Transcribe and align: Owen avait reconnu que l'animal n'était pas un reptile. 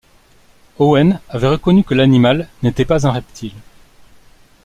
Owen 0.79 1.19
avait 1.29 1.47
reconnu 1.47 1.83
que 1.83 1.93
l'animal 1.93 2.49
n'était 2.63 2.85
pas 2.85 3.05
un 3.05 3.11
reptile. 3.11 3.53